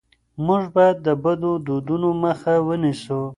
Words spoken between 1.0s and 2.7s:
د بدو دودونو مخه